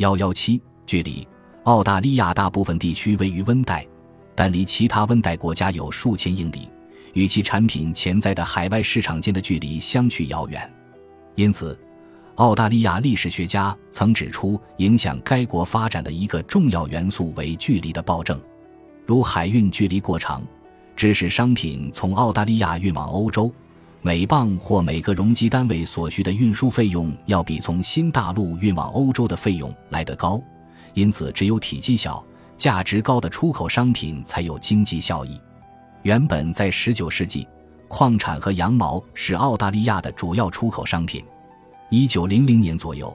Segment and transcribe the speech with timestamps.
[0.00, 1.28] 幺幺七，距离
[1.64, 3.86] 澳大利亚大部分地区位于温带，
[4.34, 6.70] 但离其他温带国家有数千英里，
[7.12, 10.72] 与其产品潜在的海外市场间的距离相去遥远。
[11.34, 11.78] 因此，
[12.36, 18.40] 澳大利亚历史学家曾指出，影响该国发展的一个重要元素为距离的暴政，
[19.04, 20.42] 如海运距离过长，
[20.96, 23.52] 致使商品从澳大利亚运往欧洲。
[24.02, 30.42] 每磅或每个容积单位所需的运输费用要比从新大陆运往欧洲的费用来得高，
[30.94, 32.24] 因此只有体积小、
[32.56, 35.38] 价值高的出口商品才有经济效益。
[36.02, 37.46] 原本在19世纪，
[37.88, 41.22] 矿产和羊毛是澳大利亚的主要出口商品。
[41.90, 43.14] 1900年左右，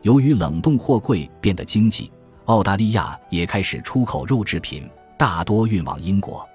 [0.00, 2.10] 由于冷冻货柜变得经济，
[2.46, 4.88] 澳大利亚也开始出口肉制品，
[5.18, 6.48] 大多运往英国。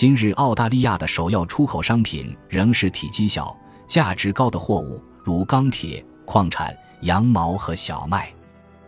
[0.00, 3.54] 今日澳大利亚的首要出口商品仍是体积小、
[3.86, 8.32] 价值高的货物，如钢铁、矿产、羊毛和小麦。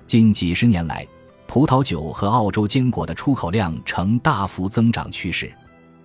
[0.06, 1.06] 近几十年来，
[1.46, 5.52] 葡萄酒和澳洲坚果的出口量呈大幅增长趋势。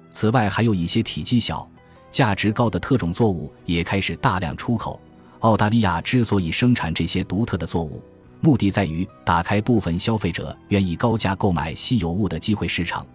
[0.09, 1.66] 此外，还有一些体积小、
[2.11, 4.99] 价值高的特种作物也开始大量出口。
[5.39, 8.03] 澳大利亚之所以生产这些独特的作物，
[8.42, 13.08] 目的在于打开部分消费者愿意高价购买稀有物的机会市场。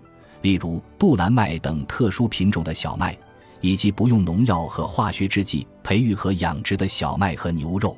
[0.43, 3.17] 例如杜兰麦等特殊品种的小麦，
[3.61, 7.97] 以及不用农药和化学制剂培育和养殖的小麦和牛肉。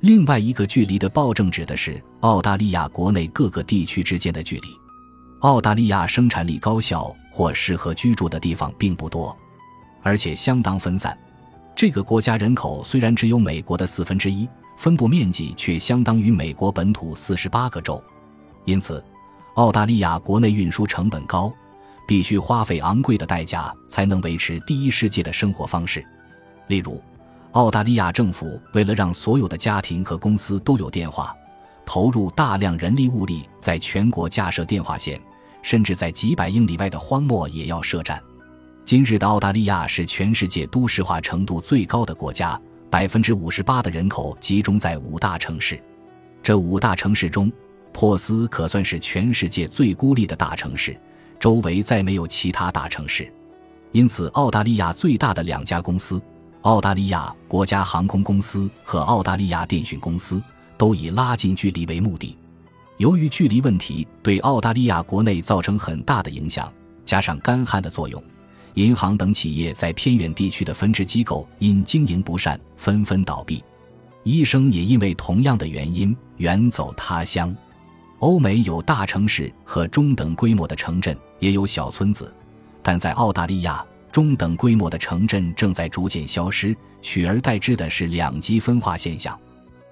[0.00, 4.68] 另外一个距离的暴政指的是澳大利亚国内各个地区之间的距离。
[5.40, 9.36] 澳大利亚生产力高效或适合居住的地方并不多，
[10.02, 11.16] 而且相当分散。
[11.74, 18.00] 这个国家人口虽然只有美国的四分之一，分布面积却相当于美国本土四十八个州。
[18.64, 19.02] 因此，
[19.54, 21.52] 澳大利亚国内运输成本高。
[22.06, 26.04] 必须花费昂贵的代价才能维持第一世界的生活方式。
[26.68, 27.02] 例如，
[27.52, 31.34] 澳大利亚政府为了让所有的家庭和公司都有电话，
[31.84, 35.20] 投入大量人力物力，在全国架设电话线，
[35.62, 38.22] 甚至在几百英里外的荒漠也要设站。
[38.84, 45.80] 今日的澳大利亚是全世界都市化程度最高的国家，百分之五十八的人口集中在五大城市。
[46.42, 47.52] 这五大城市中，
[47.92, 50.98] 珀斯可算是全世界最孤立的大城市。
[51.42, 53.28] 周围再没有其他大城市，
[53.90, 56.22] 因此澳大利亚最大的两家公司——
[56.62, 60.40] 澳大利亚国家航空公司和澳大利亚电讯公司，
[60.78, 62.38] 都以拉近距离为目的。
[62.98, 66.72] 由于距离问题对澳大利亚国内造成很大的影响，
[67.04, 68.22] 加上干旱的作用，
[68.74, 73.64] 银行等企业在偏远地区的分支机构因经营不善纷纷倒闭，
[74.22, 77.52] 医生也因为同样的原因远走他乡。
[78.22, 82.32] 欧美有大城市和中等规模的城镇，也有小村子，
[82.80, 89.36] 但在澳大利亚，中等规模的城镇正在逐渐消失，取而代之的是两极分化现象。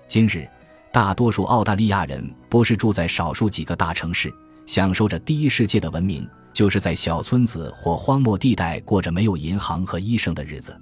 [0.07, 0.49] 今日，
[0.93, 4.33] 大多数澳大利亚人不是住在少数几个大城市，
[4.65, 10.73] 享受着第一世界的文明，就是在小村子或荒漠地带过着没有银行和医生的日子。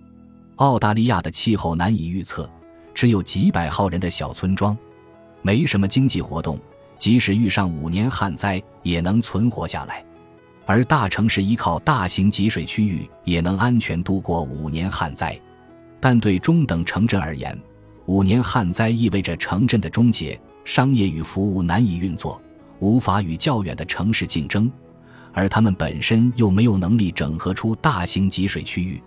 [0.56, 2.47] 澳大利亚的气候难以预测，
[2.92, 4.76] 只有几百号人的小村庄，
[5.41, 6.59] 没什么经济活动。
[6.98, 10.04] 即使遇上五年旱灾，也能存活下来；
[10.66, 15.38] 而大城市依靠大型集水区域，也能安全度过五年旱灾。
[16.00, 17.56] 但对中等城镇而言，
[18.06, 22.41] 五年旱灾意味着城镇的终结，商业与服务难以运作，
[22.81, 24.70] 无法与较远的城市竞争，
[25.32, 29.00] 而他们本身又没有能力整合出大型集水区域。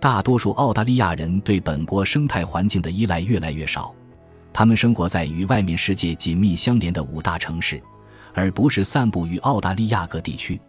[0.00, 3.94] 大多数澳大利亚人对本国生态环境的依赖越来越少。
[4.54, 7.82] 他们生活在与外面世界紧密相连的五大城市，
[8.32, 10.60] 而不是散布于澳大利亚各地区。